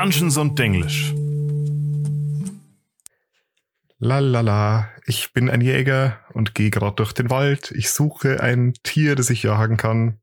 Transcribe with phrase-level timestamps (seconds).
[0.00, 1.12] Dungeons und Denglisch.
[3.98, 7.70] Lalala, ich bin ein Jäger und gehe gerade durch den Wald.
[7.72, 10.18] Ich suche ein Tier, das ich jagen kann.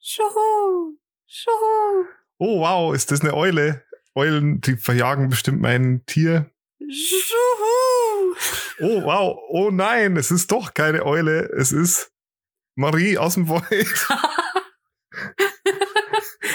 [0.00, 2.06] Schuhu, schuhu,
[2.38, 3.84] Oh wow, ist das eine Eule?
[4.16, 6.50] Eulen, die verjagen bestimmt mein Tier.
[6.80, 8.34] schuhu.
[8.80, 12.10] Oh wow, oh nein, es ist doch keine Eule, es ist
[12.74, 14.08] Marie aus dem Wald.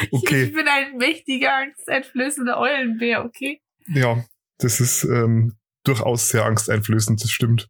[0.12, 0.44] Okay.
[0.44, 3.62] Ich bin ein mächtiger, angsteinflößender Eulenbär, okay?
[3.88, 4.24] Ja,
[4.58, 7.70] das ist ähm, durchaus sehr angsteinflößend, das stimmt.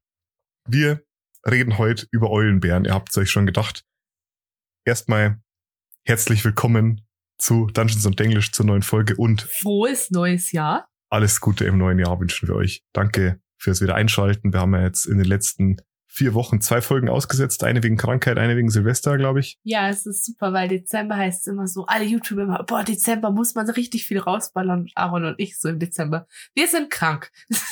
[0.67, 1.04] Wir
[1.45, 3.84] reden heute über Eulenbären, ihr habt es euch schon gedacht.
[4.85, 5.41] Erstmal
[6.05, 7.07] herzlich willkommen
[7.38, 10.88] zu Dungeons und Englisch zur neuen Folge und Frohes neues Jahr.
[11.09, 12.84] alles Gute im neuen Jahr wünschen wir euch.
[12.93, 14.54] Danke fürs wieder einschalten.
[14.54, 15.77] Wir haben ja jetzt in den letzten
[16.13, 17.63] vier Wochen zwei Folgen ausgesetzt.
[17.63, 19.57] Eine wegen Krankheit, eine wegen Silvester, glaube ich.
[19.63, 23.55] Ja, es ist super, weil Dezember heißt immer so, alle YouTuber immer, boah, Dezember muss
[23.55, 24.81] man so richtig viel rausballern.
[24.81, 26.27] Und Aaron und ich so im Dezember.
[26.53, 27.31] Wir sind krank.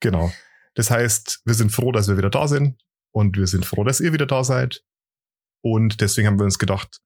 [0.00, 0.32] Genau.
[0.74, 4.00] Das heißt, wir sind froh, dass wir wieder da sind und wir sind froh, dass
[4.00, 4.82] ihr wieder da seid.
[5.62, 7.00] Und deswegen haben wir uns gedacht,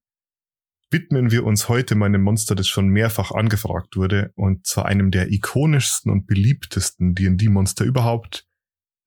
[0.89, 5.31] widmen wir uns heute meinem Monster, das schon mehrfach angefragt wurde und zwar einem der
[5.31, 8.47] ikonischsten und beliebtesten D&D-Monster überhaupt,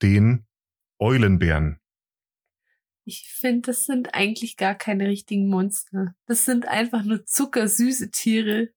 [0.03, 0.47] den
[1.01, 1.81] Eulenbären.
[3.05, 6.15] Ich finde, das sind eigentlich gar keine richtigen Monster.
[6.27, 8.69] Das sind einfach nur zuckersüße Tiere,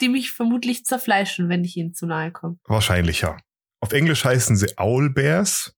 [0.00, 2.58] die mich vermutlich zerfleischen, wenn ich ihnen zu nahe komme.
[2.64, 3.36] Wahrscheinlich ja.
[3.80, 5.74] Auf Englisch heißen sie Owlbears.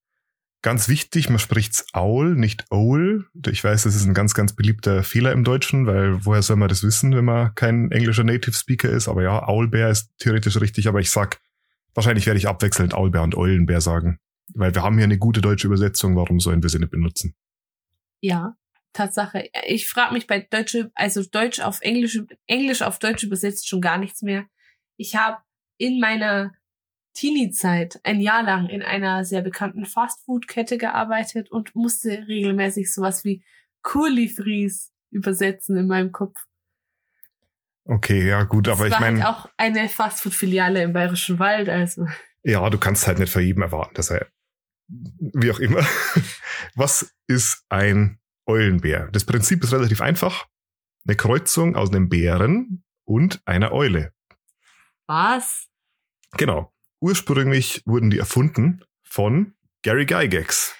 [0.62, 3.26] Ganz wichtig, man spricht's Owl, nicht Owl.
[3.48, 6.68] Ich weiß, das ist ein ganz, ganz beliebter Fehler im Deutschen, weil woher soll man
[6.68, 9.08] das wissen, wenn man kein englischer Native Speaker ist?
[9.08, 11.40] Aber ja, Owlbear ist theoretisch richtig, aber ich sag,
[11.94, 14.18] wahrscheinlich werde ich abwechselnd Owlbear und Eulenbär sagen.
[14.54, 17.34] Weil wir haben hier eine gute deutsche Übersetzung, warum sollen wir sie nicht benutzen?
[18.20, 18.56] Ja,
[18.92, 19.48] Tatsache.
[19.66, 23.98] Ich frage mich bei Deutsche, also Deutsch auf Englisch, Englisch auf Deutsch übersetzt schon gar
[23.98, 24.46] nichts mehr.
[24.96, 25.38] Ich habe
[25.78, 26.52] in meiner
[27.14, 33.42] Teenie-Zeit ein Jahr lang in einer sehr bekannten Fastfood-Kette gearbeitet und musste regelmäßig sowas wie
[33.82, 36.44] Kurlifries übersetzen in meinem Kopf.
[37.84, 42.06] Okay, ja gut, aber das ich meine, halt auch eine Fastfood-Filiale im Bayerischen Wald, also.
[42.44, 44.28] ja, du kannst halt nicht von jedem erwarten, dass er,
[44.90, 45.86] wie auch immer.
[46.74, 49.08] Was ist ein Eulenbär?
[49.12, 50.46] Das Prinzip ist relativ einfach.
[51.06, 54.12] Eine Kreuzung aus einem Bären und einer Eule.
[55.06, 55.68] Was?
[56.36, 56.72] Genau.
[57.00, 60.74] Ursprünglich wurden die erfunden von Gary Gygax.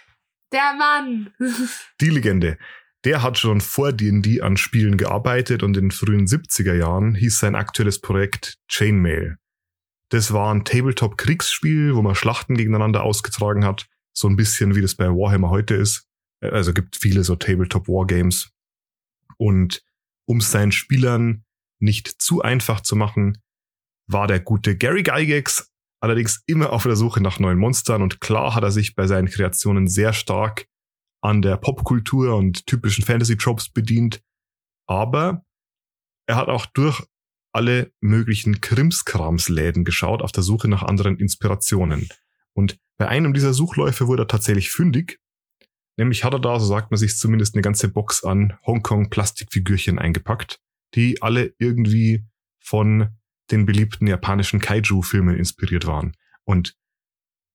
[0.53, 1.33] Der Mann!
[2.01, 2.59] Die Legende.
[3.05, 7.39] Der hat schon vor D&D an Spielen gearbeitet und in den frühen 70er Jahren hieß
[7.39, 9.39] sein aktuelles Projekt Chainmail.
[10.11, 13.89] Das war ein Tabletop-Kriegsspiel, wo man Schlachten gegeneinander ausgetragen hat.
[14.13, 16.07] So ein bisschen wie das bei Warhammer heute ist.
[16.41, 18.51] Also gibt viele so Tabletop-Wargames.
[19.37, 19.83] Und
[20.27, 21.45] um es seinen Spielern
[21.79, 23.39] nicht zu einfach zu machen,
[24.07, 25.71] war der gute Gary Gygax
[26.01, 29.29] allerdings immer auf der Suche nach neuen Monstern und klar hat er sich bei seinen
[29.29, 30.67] Kreationen sehr stark
[31.23, 34.23] an der Popkultur und typischen Fantasy-Tropes bedient,
[34.87, 35.45] aber
[36.27, 37.03] er hat auch durch
[37.53, 42.09] alle möglichen Krimskramsläden geschaut auf der Suche nach anderen Inspirationen.
[42.55, 45.21] Und bei einem dieser Suchläufe wurde er tatsächlich fündig,
[45.97, 50.61] nämlich hat er da, so sagt man sich zumindest, eine ganze Box an Hongkong-Plastikfigürchen eingepackt,
[50.95, 52.27] die alle irgendwie
[52.59, 53.09] von
[53.51, 56.15] den beliebten japanischen Kaiju-Filmen inspiriert waren.
[56.45, 56.77] Und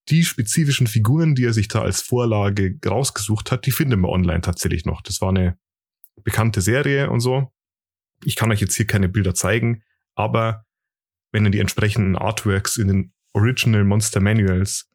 [0.10, 4.42] die spezifischen Figuren, die er sich da als Vorlage rausgesucht hat, die finden wir online
[4.42, 5.04] tatsächlich noch.
[5.04, 5.60] Das war eine
[6.24, 7.54] bekannte Serie und so.
[8.24, 9.84] Ich kann euch jetzt hier keine Bilder zeigen,
[10.16, 10.66] aber
[11.32, 14.90] wenn ihr die entsprechenden Artworks in den Original Monster Manuals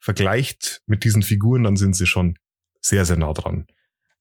[0.00, 2.38] vergleicht mit diesen Figuren, dann sind sie schon
[2.80, 3.66] sehr, sehr nah dran.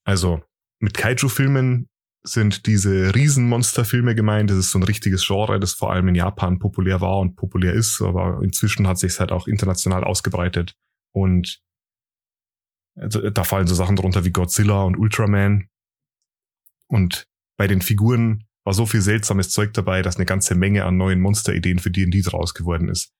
[0.03, 0.41] Also
[0.79, 1.90] mit Kaiju-Filmen
[2.23, 4.50] sind diese Riesenmonsterfilme gemeint.
[4.50, 7.73] Das ist so ein richtiges Genre, das vor allem in Japan populär war und populär
[7.73, 10.75] ist, aber inzwischen hat sich halt auch international ausgebreitet.
[11.13, 11.62] Und
[12.96, 15.70] also, da fallen so Sachen drunter wie Godzilla und Ultraman.
[16.87, 17.28] Und
[17.58, 21.22] bei den Figuren war so viel seltsames Zeug dabei, dass eine ganze Menge an neuen
[21.22, 23.14] Monsterideen für D&D draus geworden ist.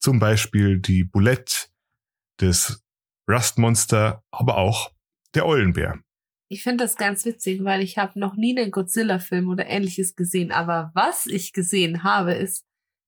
[0.00, 1.68] Zum Beispiel die Bulette,
[2.38, 2.82] das
[3.28, 4.92] Rustmonster, aber auch
[5.34, 6.00] der Eulenbär.
[6.48, 10.52] Ich finde das ganz witzig, weil ich habe noch nie einen Godzilla-Film oder ähnliches gesehen.
[10.52, 12.64] Aber was ich gesehen habe, ist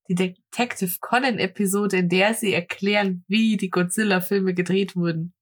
[0.08, 5.34] die Detective Conan-Episode, in der sie erklären, wie die Godzilla-Filme gedreht wurden.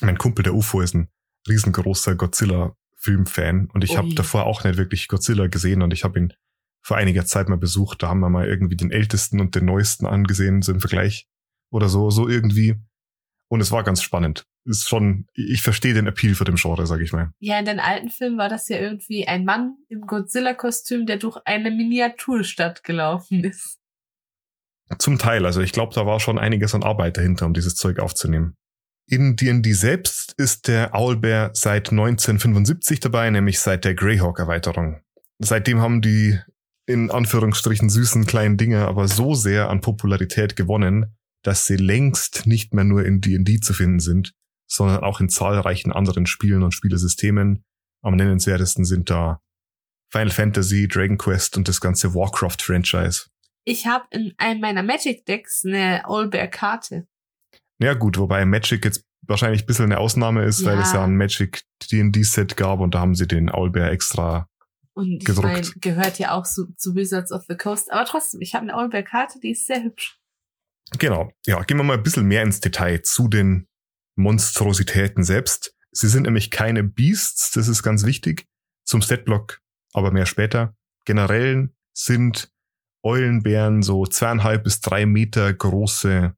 [0.00, 1.08] Mein Kumpel, der UFO, ist ein
[1.48, 6.32] riesengroßer Godzilla-Film-Fan und ich habe davor auch nicht wirklich Godzilla gesehen und ich habe ihn
[6.82, 8.02] vor einiger Zeit mal besucht.
[8.02, 11.26] Da haben wir mal irgendwie den ältesten und den neuesten angesehen, so im Vergleich
[11.70, 12.76] oder so, so irgendwie.
[13.48, 14.46] Und es war ganz spannend.
[14.64, 17.32] ist schon, ich verstehe den Appeal für dem Genre, sag ich mal.
[17.38, 21.38] Ja, in den alten Filmen war das ja irgendwie ein Mann im Godzilla-Kostüm, der durch
[21.44, 23.78] eine Miniaturstadt gelaufen ist.
[24.98, 27.98] Zum Teil, also ich glaube, da war schon einiges an Arbeit dahinter, um dieses Zeug
[27.98, 28.54] aufzunehmen.
[29.06, 35.02] In D&D selbst ist der Owlbear seit 1975 dabei, nämlich seit der Greyhawk-Erweiterung.
[35.38, 36.38] Seitdem haben die
[36.92, 42.72] in Anführungsstrichen süßen kleinen Dinge aber so sehr an Popularität gewonnen, dass sie längst nicht
[42.74, 44.32] mehr nur in D&D zu finden sind,
[44.70, 47.64] sondern auch in zahlreichen anderen Spielen und Spielesystemen.
[48.04, 49.40] Am nennenswertesten sind da
[50.12, 53.26] Final Fantasy, Dragon Quest und das ganze Warcraft-Franchise.
[53.64, 57.06] Ich habe in einem meiner Magic Decks eine Owlbear-Karte.
[57.80, 60.72] Ja gut, wobei Magic jetzt wahrscheinlich ein bisschen eine Ausnahme ist, ja.
[60.72, 64.48] weil es ja ein Magic D&D-Set gab und da haben sie den Owlbear extra
[64.94, 67.90] und ich mein, gehört ja auch zu, zu Wizards of the Coast.
[67.92, 70.18] Aber trotzdem, ich habe eine Owlbear-Karte, die ist sehr hübsch.
[70.98, 71.32] Genau.
[71.46, 73.68] Ja, gehen wir mal ein bisschen mehr ins Detail zu den
[74.16, 75.74] Monstrositäten selbst.
[75.92, 78.46] Sie sind nämlich keine Beasts, das ist ganz wichtig.
[78.84, 79.60] Zum Statblock
[79.92, 80.76] aber mehr später.
[81.04, 82.50] Generell sind
[83.02, 86.34] Eulenbären so zweieinhalb bis drei Meter große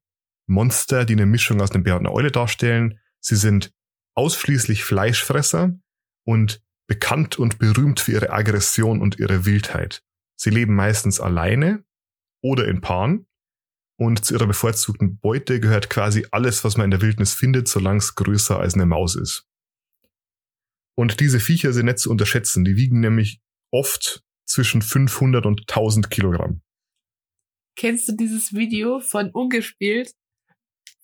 [0.47, 2.99] Monster, die eine Mischung aus einem Bär und einer Eule darstellen.
[3.21, 3.73] Sie sind
[4.15, 5.75] ausschließlich Fleischfresser
[6.25, 10.03] und bekannt und berühmt für ihre Aggression und ihre Wildheit.
[10.37, 11.85] Sie leben meistens alleine
[12.43, 13.27] oder in Paaren
[13.97, 17.99] und zu ihrer bevorzugten Beute gehört quasi alles, was man in der Wildnis findet, solange
[17.99, 19.47] es größer als eine Maus ist.
[20.97, 22.65] Und diese Viecher sind nicht zu unterschätzen.
[22.65, 23.41] Die wiegen nämlich
[23.71, 26.61] oft zwischen 500 und 1000 Kilogramm.
[27.77, 30.13] Kennst du dieses Video von Ungespielt,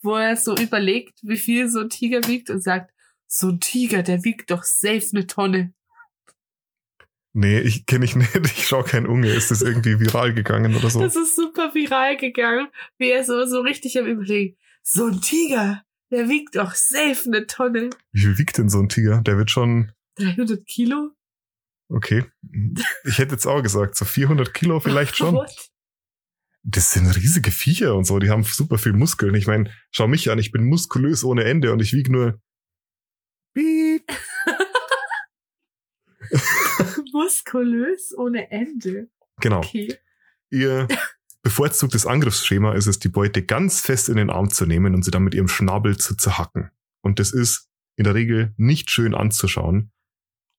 [0.03, 2.93] wo er so überlegt, wie viel so ein Tiger wiegt und sagt,
[3.33, 5.73] so ein Tiger, der wiegt doch safe eine Tonne.
[7.33, 8.35] Nee, ich kenne ich nicht.
[8.35, 9.31] Ich schaue kein Unge.
[9.31, 11.01] Ist das irgendwie viral gegangen oder so?
[11.01, 12.69] Das ist super viral gegangen,
[12.99, 14.57] wie er so, so richtig am Überlegen.
[14.83, 17.91] So ein Tiger, der wiegt doch safe eine Tonne.
[18.13, 19.23] Wie viel wiegt denn so ein Tiger?
[19.23, 19.93] Der wird schon...
[20.17, 21.13] 300 Kilo?
[21.89, 22.25] Okay.
[23.05, 25.35] Ich hätte jetzt auch gesagt, so 400 Kilo vielleicht schon.
[25.35, 25.71] What?
[26.63, 29.35] Das sind riesige Viecher und so, die haben super viel Muskeln.
[29.35, 32.41] Ich meine, schau mich an, ich bin muskulös ohne Ende und ich wiege nur...
[33.53, 34.11] Beep.
[37.13, 39.09] muskulös ohne Ende.
[39.41, 39.59] Genau.
[39.59, 39.97] Okay.
[40.51, 40.89] Ihr
[41.43, 45.11] bevorzugtes Angriffsschema ist es, die Beute ganz fest in den Arm zu nehmen und sie
[45.11, 46.71] dann mit ihrem Schnabel zu zerhacken.
[47.03, 49.93] Und das ist in der Regel nicht schön anzuschauen.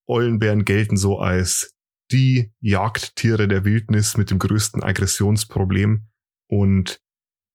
[0.08, 1.76] Eulenbären gelten so als
[2.12, 6.08] die Jagdtiere der Wildnis mit dem größten Aggressionsproblem
[6.48, 7.02] und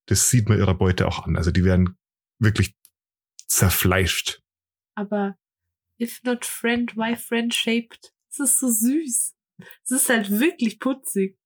[0.07, 1.37] das sieht man ihrer Beute auch an.
[1.37, 1.99] Also die werden
[2.39, 2.75] wirklich
[3.49, 4.43] zerfleischt.
[4.97, 5.37] Aber
[6.01, 8.13] if not friend, why friend shaped?
[8.31, 9.35] Es ist so süß.
[9.85, 11.39] Es ist halt wirklich putzig.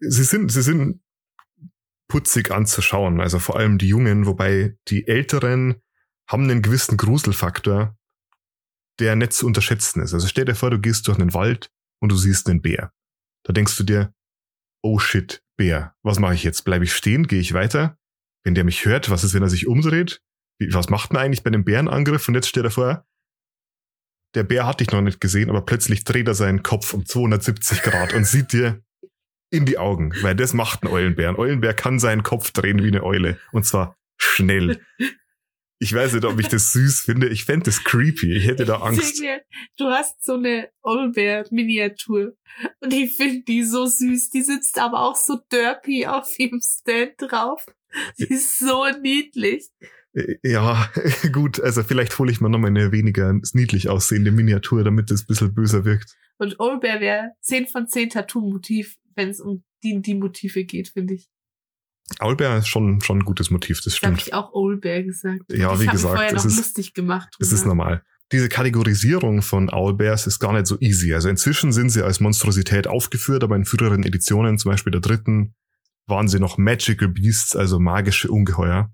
[0.00, 1.02] Sie sind, sie sind
[2.08, 5.82] putzig anzuschauen, also vor allem die Jungen, wobei die Älteren
[6.28, 7.96] haben einen gewissen Gruselfaktor,
[8.98, 10.14] der nicht zu unterschätzen ist.
[10.14, 11.70] Also stell dir vor, du gehst durch einen Wald
[12.00, 12.92] und du siehst einen Bär.
[13.44, 14.14] Da denkst du dir,
[14.82, 16.64] oh shit, Bär, was mache ich jetzt?
[16.64, 17.26] Bleibe ich stehen?
[17.26, 17.98] Gehe ich weiter?
[18.44, 20.22] Wenn der mich hört, was ist, wenn er sich umdreht?
[20.70, 22.28] Was macht man eigentlich bei einem Bärenangriff?
[22.28, 23.06] Und jetzt stell dir vor,
[24.34, 27.82] der Bär hat dich noch nicht gesehen, aber plötzlich dreht er seinen Kopf um 270
[27.82, 28.82] Grad und sieht dir
[29.50, 31.30] in die Augen, weil das macht ein Eulenbär.
[31.30, 34.80] Ein Eulenbär kann seinen Kopf drehen wie eine Eule und zwar schnell.
[35.78, 37.28] Ich weiß nicht, ob ich das süß finde.
[37.28, 38.34] Ich fände das creepy.
[38.34, 39.22] Ich hätte da Angst.
[39.76, 42.34] Du hast so eine Olbär-Miniatur.
[42.80, 44.30] Und ich finde die so süß.
[44.30, 47.66] Die sitzt aber auch so derpy auf ihrem Stand drauf.
[48.14, 49.68] Sie ist so niedlich.
[50.42, 50.90] Ja,
[51.32, 55.26] gut, also vielleicht hole ich mal nochmal eine weniger niedlich aussehende Miniatur, damit es ein
[55.26, 56.16] bisschen böser wirkt.
[56.38, 61.14] Und Olbear wäre 10 von 10 Tattoo-Motiv, wenn es um die, die Motive geht, finde
[61.14, 61.28] ich.
[62.20, 64.18] Owlbear ist schon, schon ein gutes Motiv, das stimmt.
[64.18, 65.42] Habe ich auch Owlbear gesagt.
[65.52, 67.34] Ja, ich wie gesagt, vorher es noch ist, lustig gemacht.
[67.40, 68.02] Es ist normal.
[68.32, 71.14] Diese Kategorisierung von Owlbears ist gar nicht so easy.
[71.14, 75.54] Also inzwischen sind sie als Monstrosität aufgeführt, aber in früheren Editionen, zum Beispiel der dritten,
[76.06, 78.92] waren sie noch Magical Beasts, also magische Ungeheuer.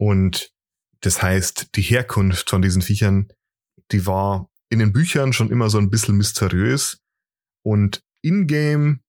[0.00, 0.52] Und
[1.00, 3.28] das heißt, die Herkunft von diesen Viechern,
[3.92, 7.00] die war in den Büchern schon immer so ein bisschen mysteriös.
[7.64, 9.00] Und in-game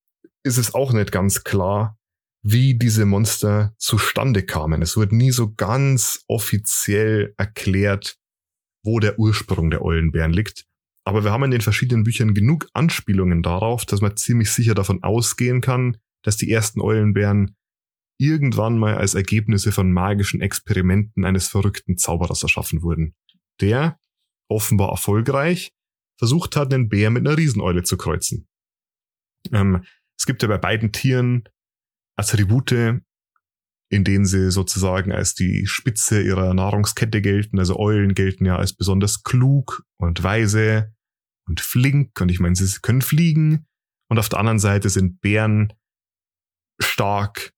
[0.43, 1.97] ist es auch nicht ganz klar,
[2.41, 4.81] wie diese Monster zustande kamen.
[4.81, 8.17] Es wird nie so ganz offiziell erklärt,
[8.83, 10.65] wo der Ursprung der Eulenbären liegt.
[11.05, 15.03] Aber wir haben in den verschiedenen Büchern genug Anspielungen darauf, dass man ziemlich sicher davon
[15.03, 17.55] ausgehen kann, dass die ersten Eulenbären
[18.19, 23.15] irgendwann mal als Ergebnisse von magischen Experimenten eines verrückten Zauberers erschaffen wurden,
[23.61, 23.97] der,
[24.49, 25.71] offenbar erfolgreich,
[26.19, 28.47] versucht hat, einen Bär mit einer Rieseneule zu kreuzen.
[29.51, 29.85] Ähm,
[30.17, 31.47] es gibt ja bei beiden Tieren
[32.17, 33.01] Attribute,
[33.91, 37.57] in denen sie sozusagen als die Spitze ihrer Nahrungskette gelten.
[37.57, 40.93] Also Eulen gelten ja als besonders klug und weise
[41.47, 42.19] und flink.
[42.19, 43.65] Und ich meine, sie können fliegen.
[44.09, 45.73] Und auf der anderen Seite sind Bären
[46.81, 47.53] stark,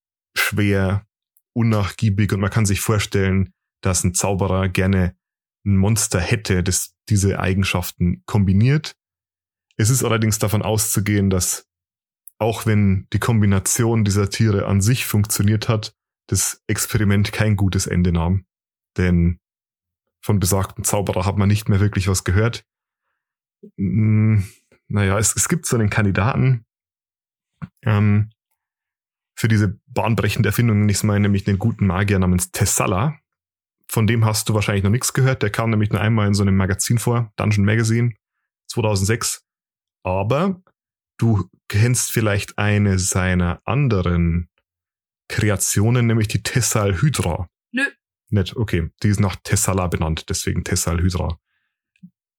[0.52, 1.06] schwer,
[1.54, 2.34] unnachgiebig.
[2.34, 5.16] Und man kann sich vorstellen, dass ein Zauberer gerne
[5.66, 8.96] ein Monster hätte, das diese Eigenschaften kombiniert.
[9.78, 11.68] Es ist allerdings davon auszugehen, dass
[12.40, 15.96] auch wenn die Kombination dieser Tiere an sich funktioniert hat,
[16.28, 18.46] das Experiment kein gutes Ende nahm.
[18.98, 19.40] Denn
[20.24, 22.66] von besagten Zauberer hat man nicht mehr wirklich was gehört.
[23.78, 26.66] Naja, es, es gibt so einen Kandidaten
[27.84, 28.32] ähm,
[29.36, 33.18] für diese bahnbrechende Erfindung, ich meine, nämlich den guten Magier namens Tessala.
[33.88, 35.42] Von dem hast du wahrscheinlich noch nichts gehört.
[35.42, 38.14] Der kam nämlich nur einmal in so einem Magazin vor, Dungeon Magazine,
[38.68, 39.44] 2006.
[40.04, 40.62] Aber
[41.18, 44.50] du kennst vielleicht eine seiner anderen
[45.28, 47.50] Kreationen, nämlich die Tessal Hydra.
[47.72, 47.84] Nö.
[48.30, 48.90] Nicht, okay.
[49.04, 51.38] Die ist nach Tessala benannt, deswegen Tessal Hydra.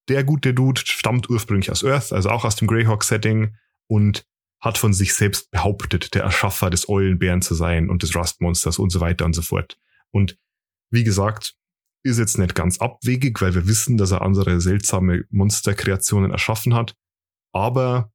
[0.09, 3.57] Der gute Dude stammt ursprünglich aus Earth, also auch aus dem Greyhawk-Setting
[3.87, 4.27] und
[4.63, 8.91] hat von sich selbst behauptet, der Erschaffer des Eulenbären zu sein und des Rustmonsters und
[8.91, 9.79] so weiter und so fort.
[10.13, 10.39] Und
[10.91, 11.57] wie gesagt,
[12.05, 16.95] ist jetzt nicht ganz abwegig, weil wir wissen, dass er andere seltsame Monsterkreationen erschaffen hat.
[17.53, 18.13] Aber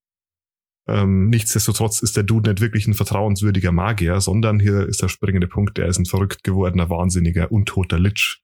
[0.88, 5.48] ähm, nichtsdestotrotz ist der Dude nicht wirklich ein vertrauenswürdiger Magier, sondern hier ist der springende
[5.48, 8.42] Punkt, er ist ein verrückt gewordener, wahnsinniger, untoter Lich,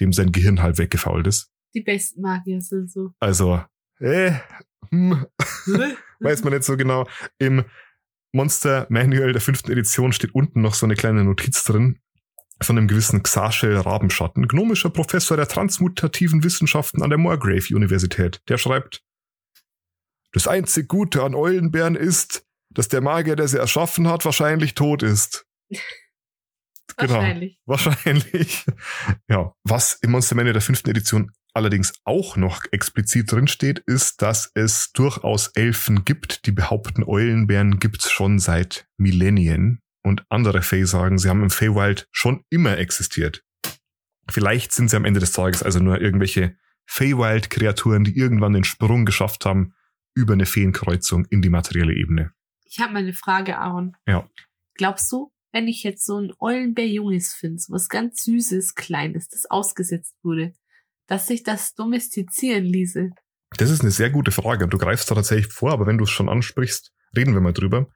[0.00, 1.50] dem sein Gehirn halb weggefault ist.
[1.74, 3.12] Die besten Magier sind so.
[3.18, 3.62] Also,
[3.98, 4.32] äh,
[4.90, 5.26] hm,
[6.20, 7.06] weiß man nicht so genau.
[7.38, 7.64] Im
[8.32, 12.00] Monster Manual der fünften Edition steht unten noch so eine kleine Notiz drin
[12.60, 18.40] von einem gewissen Xarchel Rabenschatten, gnomischer Professor der transmutativen Wissenschaften an der Moorgrave Universität.
[18.48, 19.02] Der schreibt,
[20.32, 25.02] das einzig Gute an Eulenbären ist, dass der Magier, der sie erschaffen hat, wahrscheinlich tot
[25.02, 25.46] ist.
[26.98, 27.14] Genau.
[27.14, 27.60] Wahrscheinlich.
[27.66, 28.64] Wahrscheinlich.
[29.28, 29.52] Ja.
[29.64, 34.92] Was im Monster Manual der fünften Edition allerdings auch noch explizit drinsteht, ist, dass es
[34.92, 39.80] durchaus Elfen gibt, die behaupten, Eulenbären gibt's schon seit Millennien.
[40.02, 43.42] Und andere Fey sagen, sie haben im Feywild schon immer existiert.
[44.30, 49.04] Vielleicht sind sie am Ende des Tages also nur irgendwelche Feywild-Kreaturen, die irgendwann den Sprung
[49.04, 49.74] geschafft haben
[50.14, 52.32] über eine Feenkreuzung in die materielle Ebene.
[52.64, 53.96] Ich habe mal eine Frage, Aaron.
[54.06, 54.28] Ja.
[54.74, 59.46] Glaubst du, wenn ich jetzt so ein Eulenbär-Junges finde, so was ganz Süßes, Kleines, das
[59.46, 60.54] ausgesetzt wurde,
[61.06, 63.10] dass sich das domestizieren ließe?
[63.56, 64.68] Das ist eine sehr gute Frage.
[64.68, 67.88] Du greifst da tatsächlich vor, aber wenn du es schon ansprichst, reden wir mal drüber.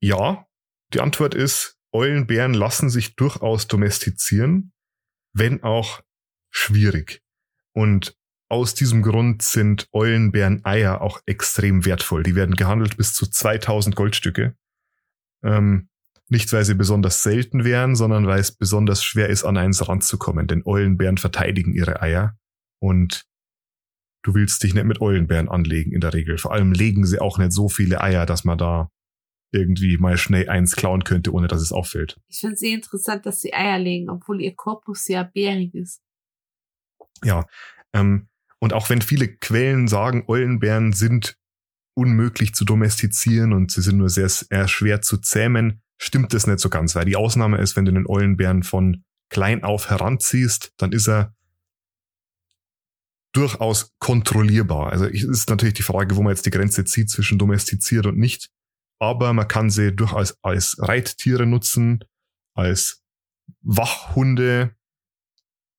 [0.00, 0.46] Ja,
[0.92, 4.72] die Antwort ist, Eulenbären lassen sich durchaus domestizieren,
[5.32, 6.02] wenn auch
[6.50, 7.22] schwierig.
[7.72, 8.16] Und
[8.48, 12.22] aus diesem Grund sind Eulenbären-Eier auch extrem wertvoll.
[12.22, 14.56] Die werden gehandelt bis zu 2000 Goldstücke.
[15.42, 15.88] Ähm,
[16.28, 20.46] nicht, weil sie besonders selten wären, sondern weil es besonders schwer ist, an eins ranzukommen.
[20.46, 22.36] Denn Eulenbären verteidigen ihre Eier.
[22.80, 23.24] Und
[24.22, 26.38] du willst dich nicht mit Eulenbären anlegen in der Regel.
[26.38, 28.90] Vor allem legen sie auch nicht so viele Eier, dass man da
[29.52, 32.18] irgendwie mal schnell eins klauen könnte, ohne dass es auffällt.
[32.28, 36.02] Ich finde es sehr interessant, dass sie Eier legen, obwohl ihr Korpus sehr bärig ist.
[37.22, 37.46] Ja,
[37.92, 38.28] ähm,
[38.58, 41.38] und auch wenn viele Quellen sagen, Eulenbären sind
[41.96, 46.60] unmöglich zu domestizieren und sie sind nur sehr, sehr schwer zu zähmen, stimmt das nicht
[46.60, 50.92] so ganz, weil die Ausnahme ist, wenn du einen Eulenbären von klein auf heranziehst, dann
[50.92, 51.34] ist er
[53.32, 54.92] durchaus kontrollierbar.
[54.92, 58.50] Also ist natürlich die Frage, wo man jetzt die Grenze zieht zwischen domestiziert und nicht.
[59.00, 62.04] Aber man kann sie durchaus als Reittiere nutzen,
[62.54, 63.02] als
[63.60, 64.76] Wachhunde,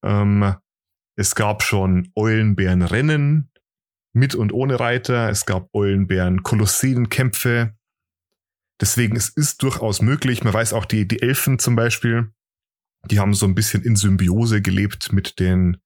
[0.03, 0.55] ähm,
[1.17, 3.50] es gab schon Eulenbärenrennen
[4.13, 5.29] mit und ohne Reiter.
[5.29, 7.75] Es gab Eulenbären Kolosseenkämpfe.
[8.82, 10.44] Deswegen es ist durchaus möglich.
[10.44, 12.34] Man weiß auch die, die Elfen zum Beispiel,
[13.10, 15.77] die haben so ein bisschen in Symbiose gelebt mit den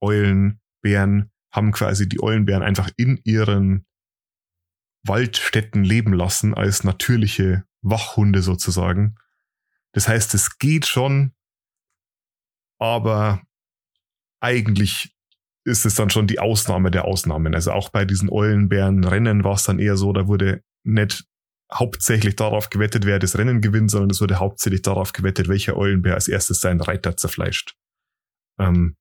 [0.00, 3.86] Eulenbären, haben quasi die Eulenbären einfach in ihren
[5.06, 9.16] Waldstätten leben lassen als natürliche Wachhunde sozusagen.
[9.92, 11.34] Das heißt, es geht schon,
[12.78, 13.42] aber
[14.40, 15.14] eigentlich
[15.64, 17.54] ist es dann schon die Ausnahme der Ausnahmen.
[17.54, 21.26] Also auch bei diesen Eulenbären-Rennen war es dann eher so, da wurde nicht
[21.72, 26.14] hauptsächlich darauf gewettet, wer das Rennen gewinnt, sondern es wurde hauptsächlich darauf gewettet, welcher Eulenbär
[26.14, 27.76] als erstes seinen Reiter zerfleischt.
[28.58, 28.96] Ähm,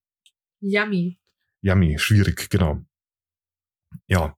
[0.60, 1.20] yummy.
[1.62, 2.82] Yummy, schwierig, genau.
[4.08, 4.36] Ja.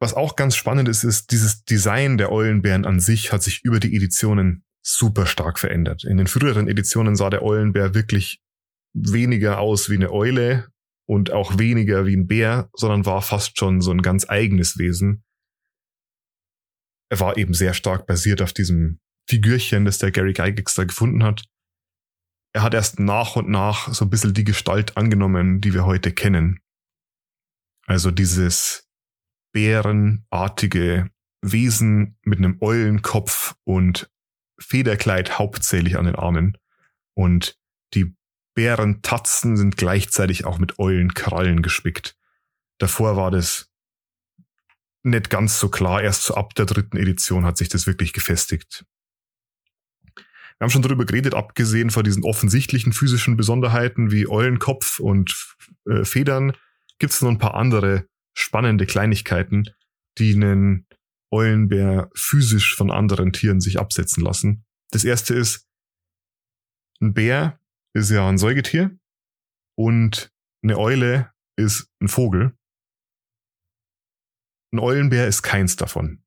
[0.00, 3.80] Was auch ganz spannend ist, ist, dieses Design der Eulenbären an sich hat sich über
[3.80, 6.04] die Editionen super stark verändert.
[6.04, 8.40] In den früheren Editionen sah der Eulenbär wirklich
[8.92, 10.68] weniger aus wie eine Eule
[11.06, 15.24] und auch weniger wie ein Bär, sondern war fast schon so ein ganz eigenes Wesen.
[17.14, 18.98] Er war eben sehr stark basiert auf diesem
[19.30, 21.44] Figürchen, das der Gary Gygax da gefunden hat.
[22.52, 26.10] Er hat erst nach und nach so ein bisschen die Gestalt angenommen, die wir heute
[26.10, 26.58] kennen.
[27.86, 28.88] Also dieses
[29.52, 31.08] bärenartige
[31.40, 34.10] Wesen mit einem Eulenkopf und
[34.58, 36.58] Federkleid hauptsächlich an den Armen.
[37.16, 37.60] Und
[37.94, 38.12] die
[38.56, 42.16] Bärentatzen sind gleichzeitig auch mit Eulenkrallen gespickt.
[42.78, 43.70] Davor war das
[45.04, 46.02] nicht ganz so klar.
[46.02, 48.84] Erst ab der dritten Edition hat sich das wirklich gefestigt.
[50.58, 55.56] Wir haben schon darüber geredet, abgesehen von diesen offensichtlichen physischen Besonderheiten wie Eulenkopf und
[55.86, 56.52] äh, Federn,
[56.98, 59.64] gibt es noch ein paar andere spannende Kleinigkeiten,
[60.18, 60.86] die einen
[61.32, 64.64] Eulenbär physisch von anderen Tieren sich absetzen lassen.
[64.90, 65.66] Das erste ist,
[67.00, 67.58] ein Bär
[67.92, 68.96] ist ja ein Säugetier
[69.76, 70.32] und
[70.62, 72.56] eine Eule ist ein Vogel.
[74.74, 76.24] Ein Eulenbär ist keins davon.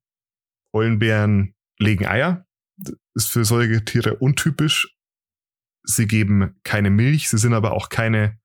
[0.72, 2.46] Eulenbären legen Eier.
[3.14, 4.96] Ist für Säugetiere untypisch.
[5.82, 8.38] Sie geben keine Milch, sie sind aber auch keine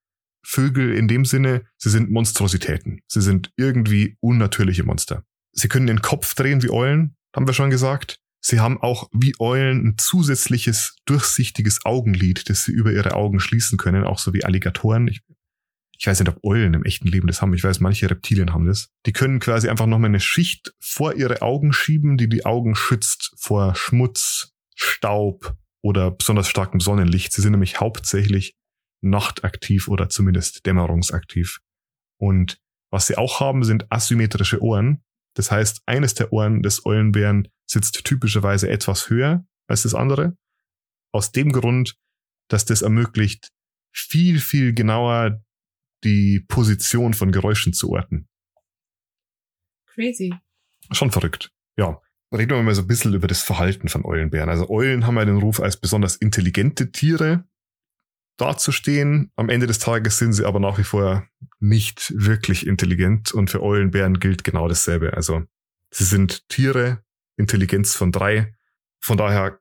[0.45, 3.01] Vögel in dem Sinne, sie sind Monstrositäten.
[3.07, 5.24] Sie sind irgendwie unnatürliche Monster.
[5.53, 8.19] Sie können den Kopf drehen wie Eulen, haben wir schon gesagt.
[8.41, 13.77] Sie haben auch wie Eulen ein zusätzliches durchsichtiges Augenlid, das sie über ihre Augen schließen
[13.77, 15.07] können, auch so wie Alligatoren.
[15.07, 15.22] Ich,
[15.98, 17.54] ich weiß nicht, ob Eulen im echten Leben das haben.
[17.54, 18.90] Ich weiß, manche Reptilien haben das.
[19.06, 23.34] Die können quasi einfach nochmal eine Schicht vor ihre Augen schieben, die die Augen schützt
[23.38, 27.32] vor Schmutz, Staub oder besonders starkem Sonnenlicht.
[27.34, 28.56] Sie sind nämlich hauptsächlich
[29.02, 31.60] nachtaktiv oder zumindest dämmerungsaktiv.
[32.18, 32.58] Und
[32.90, 35.04] was sie auch haben, sind asymmetrische Ohren.
[35.36, 40.38] Das heißt, eines der Ohren des Eulenbären sitzt typischerweise etwas höher als das andere.
[41.12, 41.96] Aus dem Grund,
[42.50, 43.50] dass das ermöglicht,
[43.94, 45.44] viel, viel genauer
[46.03, 48.27] die Position von Geräuschen zu orten.
[49.88, 50.33] Crazy.
[50.91, 51.51] Schon verrückt.
[51.77, 52.01] Ja.
[52.31, 54.50] Reden wir mal so ein bisschen über das Verhalten von Eulenbären.
[54.50, 57.45] Also Eulen haben ja den Ruf als besonders intelligente Tiere
[58.38, 59.31] dazustehen.
[59.36, 61.27] Am Ende des Tages sind sie aber nach wie vor
[61.60, 65.13] nicht wirklich intelligent und für Eulenbären gilt genau dasselbe.
[65.13, 65.44] Also
[65.92, 67.03] sie sind Tiere,
[67.37, 68.55] Intelligenz von drei.
[69.00, 69.59] Von daher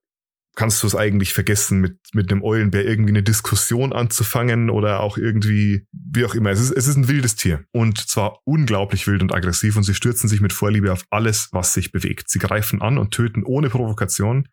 [0.55, 5.17] kannst du es eigentlich vergessen, mit, mit einem Eulenbär irgendwie eine Diskussion anzufangen oder auch
[5.17, 6.51] irgendwie, wie auch immer.
[6.51, 9.95] Es ist, es ist ein wildes Tier und zwar unglaublich wild und aggressiv und sie
[9.95, 12.29] stürzen sich mit Vorliebe auf alles, was sich bewegt.
[12.29, 14.49] Sie greifen an und töten ohne Provokation,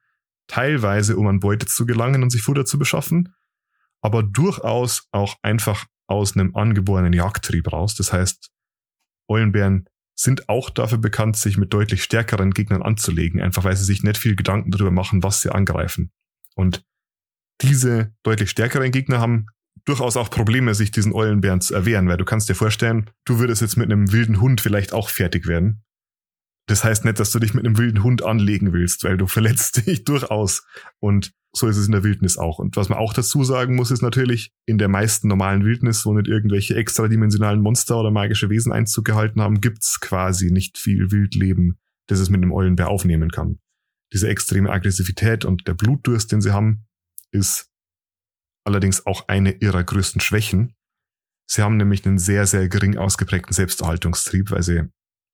[0.48, 3.36] teilweise um an Beute zu gelangen und sich Futter zu beschaffen,
[4.02, 7.96] aber durchaus auch einfach aus einem angeborenen Jagdtrieb raus.
[7.96, 8.50] Das heißt,
[9.28, 9.88] Eulenbären
[10.20, 14.18] sind auch dafür bekannt, sich mit deutlich stärkeren Gegnern anzulegen, einfach weil sie sich nicht
[14.18, 16.12] viel Gedanken darüber machen, was sie angreifen.
[16.56, 16.84] Und
[17.62, 19.46] diese deutlich stärkeren Gegner haben
[19.86, 23.62] durchaus auch Probleme, sich diesen Eulenbären zu erwehren, weil du kannst dir vorstellen, du würdest
[23.62, 25.84] jetzt mit einem wilden Hund vielleicht auch fertig werden.
[26.70, 29.88] Das heißt nicht, dass du dich mit einem wilden Hund anlegen willst, weil du verletzt
[29.88, 30.68] dich durchaus.
[31.00, 32.60] Und so ist es in der Wildnis auch.
[32.60, 36.14] Und was man auch dazu sagen muss, ist natürlich, in der meisten normalen Wildnis, wo
[36.14, 41.80] nicht irgendwelche extradimensionalen Monster oder magische Wesen Einzug gehalten haben, gibt's quasi nicht viel Wildleben,
[42.06, 43.58] das es mit einem Eulenbär aufnehmen kann.
[44.14, 46.86] Diese extreme Aggressivität und der Blutdurst, den sie haben,
[47.32, 47.72] ist
[48.64, 50.76] allerdings auch eine ihrer größten Schwächen.
[51.48, 54.88] Sie haben nämlich einen sehr, sehr gering ausgeprägten Selbsterhaltungstrieb, weil sie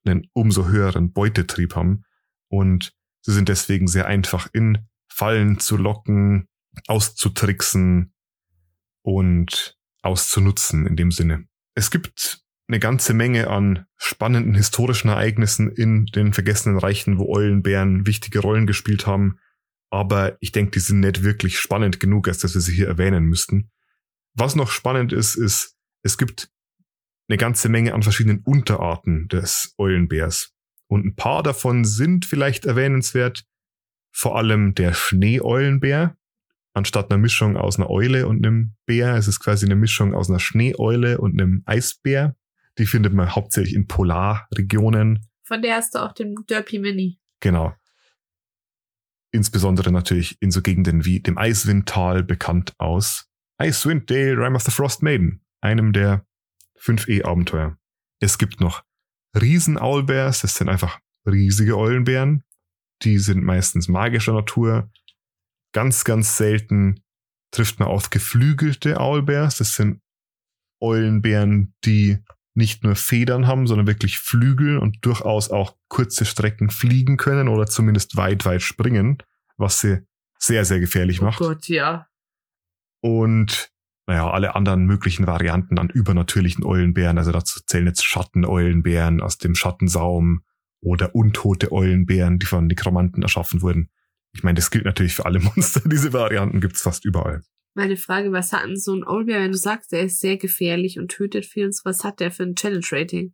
[0.05, 2.03] einen umso höheren Beutetrieb haben
[2.49, 6.47] und sie sind deswegen sehr einfach in Fallen zu locken,
[6.87, 8.13] auszutricksen
[9.01, 11.45] und auszunutzen in dem Sinne.
[11.73, 18.07] Es gibt eine ganze Menge an spannenden historischen Ereignissen in den vergessenen Reichen, wo Eulenbären
[18.07, 19.39] wichtige Rollen gespielt haben.
[19.91, 23.25] Aber ich denke, die sind nicht wirklich spannend genug, als dass wir sie hier erwähnen
[23.25, 23.71] müssten.
[24.33, 26.49] Was noch spannend ist, ist, es gibt
[27.27, 30.53] eine ganze Menge an verschiedenen Unterarten des Eulenbärs.
[30.87, 33.45] Und ein paar davon sind vielleicht erwähnenswert,
[34.11, 36.17] vor allem der Schneeeulenbär.
[36.73, 40.29] Anstatt einer Mischung aus einer Eule und einem Bär, es ist quasi eine Mischung aus
[40.29, 42.35] einer Schneeeule und einem Eisbär.
[42.77, 45.25] Die findet man hauptsächlich in Polarregionen.
[45.43, 47.19] Von der hast du auch den Derpy Mini.
[47.39, 47.73] Genau.
[49.31, 53.29] Insbesondere natürlich in so Gegenden wie dem Eiswindtal bekannt aus
[53.61, 56.25] Icewind Dale, Rime of the Frost Maiden, einem der
[56.79, 57.77] 5e-Abenteuer.
[58.19, 58.83] Es gibt noch
[59.35, 62.43] Riesenaulbärs, das sind einfach riesige Eulenbären.
[63.01, 64.89] Die sind meistens magischer Natur.
[65.73, 67.03] Ganz, ganz selten
[67.51, 69.57] trifft man auf geflügelte Owlbears.
[69.57, 70.01] Das sind
[70.81, 72.19] Eulenbären, die
[72.53, 77.65] nicht nur Federn haben, sondern wirklich Flügel und durchaus auch kurze Strecken fliegen können oder
[77.65, 79.17] zumindest weit, weit springen,
[79.57, 80.05] was sie
[80.39, 81.39] sehr, sehr gefährlich Oh macht.
[81.39, 82.07] Gott, ja.
[83.01, 83.71] Und
[84.07, 89.55] naja, alle anderen möglichen Varianten an übernatürlichen Eulenbären, also dazu zählen jetzt Schatteneulenbären aus dem
[89.55, 90.43] Schattensaum
[90.81, 93.89] oder untote Eulenbären, die von Nekromanten erschaffen wurden.
[94.33, 95.81] ich meine, das gilt natürlich für alle Monster.
[95.85, 97.41] Diese Varianten gibt's fast überall.
[97.73, 100.97] Meine Frage, was hat denn so ein Owlbear, wenn du sagst, der ist sehr gefährlich
[100.97, 103.33] und tötet viel und so, was hat der für ein Challenge-Rating?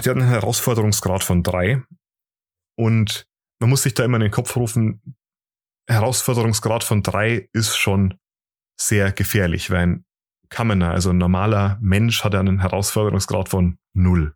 [0.00, 1.82] Sie hat einen Herausforderungsgrad von drei.
[2.76, 3.26] Und
[3.60, 5.16] man muss sich da immer in den Kopf rufen,
[5.88, 8.18] Herausforderungsgrad von drei ist schon
[8.78, 10.04] sehr gefährlich, weil ein
[10.50, 14.34] Commoner, also ein normaler Mensch, hat einen Herausforderungsgrad von null.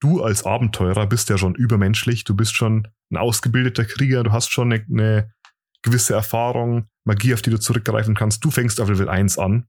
[0.00, 4.50] Du als Abenteurer bist ja schon übermenschlich, du bist schon ein ausgebildeter Krieger, du hast
[4.50, 5.32] schon eine, eine
[5.82, 8.44] gewisse Erfahrung, Magie, auf die du zurückgreifen kannst.
[8.44, 9.66] Du fängst auf Level 1 an,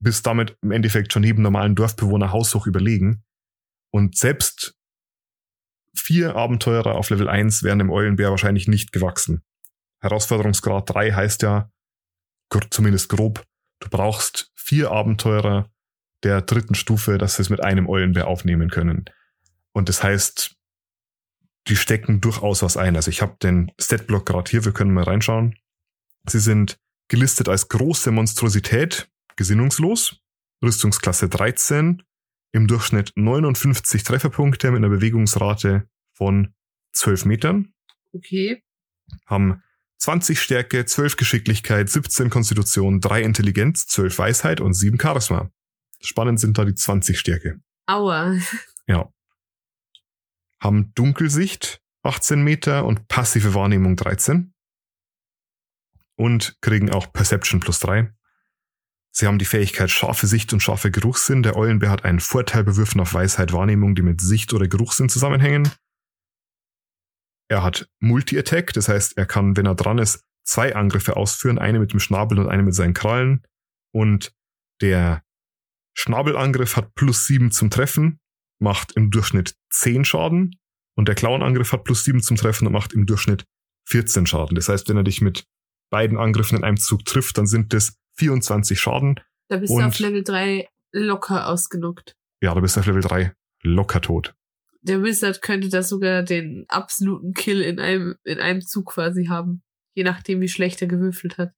[0.00, 3.24] bist damit im Endeffekt schon jedem normalen Dorfbewohner haushoch überlegen.
[3.90, 4.76] Und selbst
[5.94, 9.42] vier Abenteurer auf Level 1 wären dem Eulenbär wahrscheinlich nicht gewachsen.
[10.00, 11.70] Herausforderungsgrad 3 heißt ja,
[12.70, 13.44] zumindest grob,
[13.80, 15.70] du brauchst vier Abenteurer
[16.24, 19.06] der dritten Stufe, dass sie es mit einem Eulenbär aufnehmen können.
[19.72, 20.56] Und das heißt,
[21.68, 22.94] die stecken durchaus was ein.
[22.94, 25.56] Also ich habe den Statblock gerade hier, wir können mal reinschauen.
[26.26, 26.78] Sie sind
[27.08, 30.20] gelistet als große Monstrosität, gesinnungslos,
[30.62, 32.02] Rüstungsklasse 13,
[32.52, 36.54] im Durchschnitt 59 Trefferpunkte mit einer Bewegungsrate von
[36.92, 37.72] 12 Metern.
[38.12, 38.62] Okay.
[39.24, 39.62] Haben
[39.98, 45.50] 20 Stärke, 12 Geschicklichkeit, 17 Konstitution, 3 Intelligenz, 12 Weisheit und 7 Charisma.
[46.00, 47.60] Spannend sind da die 20 Stärke.
[47.86, 48.36] Aua.
[48.86, 49.12] Ja.
[50.60, 54.54] Haben Dunkelsicht 18 Meter und passive Wahrnehmung 13.
[56.16, 58.12] Und kriegen auch Perception plus 3.
[59.10, 61.42] Sie haben die Fähigkeit scharfe Sicht und scharfe Geruchssinn.
[61.42, 65.08] Der Eulenbär hat einen Vorteil bei Würfen auf Weisheit, Wahrnehmung, die mit Sicht oder Geruchssinn
[65.08, 65.68] zusammenhängen.
[67.50, 71.78] Er hat Multi-Attack, das heißt, er kann, wenn er dran ist, zwei Angriffe ausführen, eine
[71.78, 73.42] mit dem Schnabel und eine mit seinen Krallen.
[73.92, 74.32] Und
[74.80, 75.22] der
[75.94, 78.20] Schnabelangriff hat plus sieben zum Treffen,
[78.60, 80.58] macht im Durchschnitt zehn Schaden.
[80.96, 83.44] Und der Klauenangriff hat plus sieben zum Treffen und macht im Durchschnitt
[83.88, 84.54] 14 Schaden.
[84.56, 85.44] Das heißt, wenn er dich mit
[85.90, 89.20] beiden Angriffen in einem Zug trifft, dann sind das 24 Schaden.
[89.48, 92.14] Da bist Und- du auf Level 3 locker ausgenockt.
[92.42, 93.32] Ja, du bist auf Level 3
[93.62, 94.34] locker tot.
[94.80, 99.62] Der Wizard könnte da sogar den absoluten Kill in einem, in einem Zug quasi haben.
[99.94, 101.52] Je nachdem, wie schlecht er gewürfelt hat.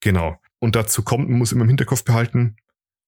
[0.00, 0.40] Genau.
[0.58, 2.56] Und dazu kommt, man muss immer im Hinterkopf behalten,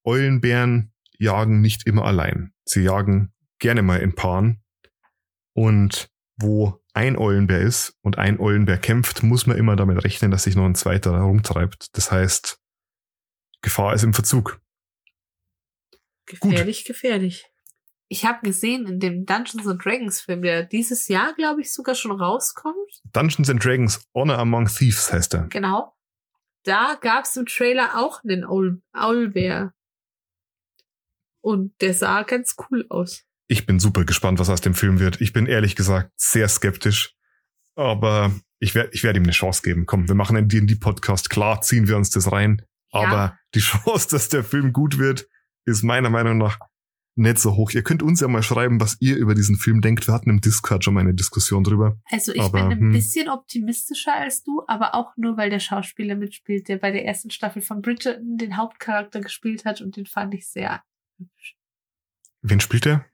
[0.05, 2.53] Eulenbären jagen nicht immer allein.
[2.65, 4.63] Sie jagen gerne mal in Paaren.
[5.53, 10.45] Und wo ein Eulenbär ist und ein Eulenbär kämpft, muss man immer damit rechnen, dass
[10.45, 11.97] sich noch ein zweiter herumtreibt.
[11.97, 12.61] Das heißt,
[13.63, 14.61] Gefahr ist im Verzug.
[16.27, 17.47] Gefährlich, gefährlich.
[18.13, 21.95] Ich habe gesehen in dem Dungeons and Dragons Film, der dieses Jahr, glaube ich, sogar
[21.95, 22.75] schon rauskommt.
[23.13, 25.47] Dungeons and Dragons Honor Among Thieves heißt er.
[25.47, 25.95] Genau.
[26.65, 29.73] Da gab es im Trailer auch einen Owl Owlbär.
[31.41, 33.23] Und der sah ganz cool aus.
[33.47, 35.21] Ich bin super gespannt, was aus dem Film wird.
[35.21, 37.15] Ich bin ehrlich gesagt sehr skeptisch.
[37.77, 39.87] Aber ich werde ich werd ihm eine Chance geben.
[39.87, 41.31] Komm, wir machen einen D&D-Podcast.
[41.31, 42.61] Klar, ziehen wir uns das rein.
[42.93, 43.01] Ja.
[43.03, 45.29] Aber die Chance, dass der Film gut wird,
[45.65, 46.59] ist meiner Meinung nach
[47.21, 47.71] nicht so hoch.
[47.73, 50.07] Ihr könnt uns ja mal schreiben, was ihr über diesen Film denkt.
[50.09, 51.99] Wir hatten im Discord schon mal eine Diskussion drüber.
[52.11, 52.93] Also ich Aber, bin ein hm.
[52.93, 57.31] bisschen optimistischer als du, aber auch nur, weil der Schauspieler mitspielt, der bei der ersten
[57.31, 60.83] Staffel von Bridgerton den Hauptcharakter gespielt hat und den fand ich sehr
[61.19, 61.57] hübsch.
[62.43, 63.05] Wen spielt er?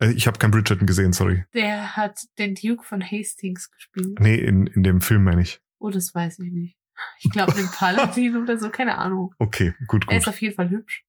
[0.00, 1.44] Äh, Ich habe kein Bridgerton gesehen, sorry.
[1.54, 4.20] Der hat den Duke von Hastings gespielt.
[4.20, 5.60] Nee, in, in dem Film meine ich.
[5.78, 6.76] Oh, das weiß ich nicht.
[7.20, 9.34] Ich glaube, den Paladin oder so, keine Ahnung.
[9.38, 10.34] Okay, gut, Er ist gut.
[10.34, 11.04] auf jeden Fall hübsch.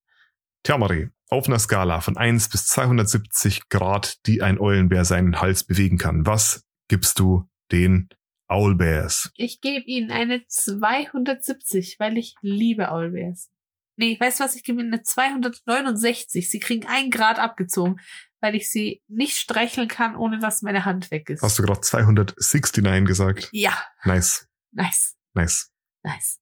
[0.64, 5.98] Thermari, auf einer Skala von 1 bis 270 Grad, die ein Eulenbär seinen Hals bewegen
[5.98, 6.26] kann.
[6.26, 8.10] Was gibst du den
[8.48, 9.32] Owlbears?
[9.36, 13.50] Ich gebe ihnen eine 270, weil ich liebe Owlbears.
[13.98, 14.56] Nee, weißt du was?
[14.56, 16.50] Ich gebe ihnen eine 269.
[16.50, 18.00] Sie kriegen ein Grad abgezogen,
[18.42, 21.42] weil ich sie nicht streicheln kann, ohne dass meine Hand weg ist.
[21.42, 23.50] Hast du gerade 269 gesagt?
[23.52, 25.72] Ja, Nice, nice, nice.
[26.04, 26.40] nice.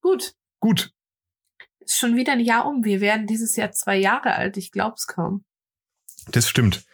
[0.00, 0.90] Gut, Gut,
[1.88, 2.84] ist schon wieder ein Jahr um.
[2.84, 4.56] Wir werden dieses Jahr zwei Jahre alt.
[4.56, 5.44] Ich glaub's kaum.
[6.30, 6.84] das stimmt.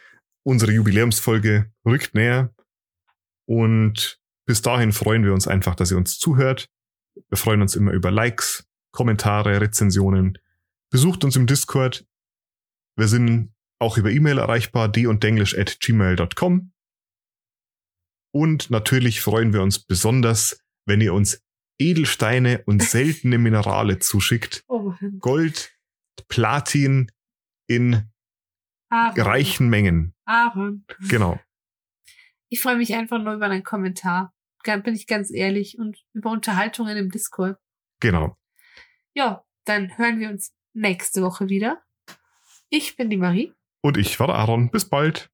[0.44, 2.54] Unsere Jubiläumsfolge rückt näher
[3.46, 6.68] und bis dahin freuen wir uns einfach, dass ihr uns zuhört.
[7.28, 10.38] Wir freuen uns immer über Likes, Kommentare, Rezensionen.
[10.90, 12.06] Besucht uns im Discord.
[12.96, 16.72] Wir sind auch über E-Mail erreichbar, d und at gmail.com.
[18.32, 21.43] Und natürlich freuen wir uns besonders, wenn ihr uns
[21.78, 24.64] Edelsteine und seltene Minerale zuschickt.
[24.68, 24.94] Oh.
[25.18, 25.72] Gold,
[26.28, 27.10] Platin
[27.66, 28.10] in
[28.90, 29.20] Aaron.
[29.20, 30.14] reichen Mengen.
[30.24, 30.84] Aaron.
[31.08, 31.40] Genau.
[32.48, 34.32] Ich freue mich einfach nur über einen Kommentar.
[34.64, 35.78] Bin ich ganz ehrlich.
[35.78, 37.58] Und über Unterhaltungen im Discord.
[38.00, 38.36] Genau.
[39.14, 41.82] Ja, dann hören wir uns nächste Woche wieder.
[42.70, 43.52] Ich bin die Marie.
[43.82, 44.70] Und ich war der Aaron.
[44.70, 45.30] Bis bald.